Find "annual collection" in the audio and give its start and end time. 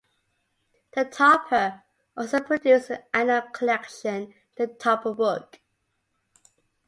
3.13-4.33